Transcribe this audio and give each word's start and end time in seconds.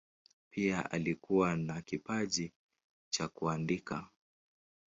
Pia 0.49 0.91
alikuwa 0.91 1.55
na 1.57 1.81
kipaji 1.81 2.53
cha 3.09 3.27
kuandika. 3.27 4.07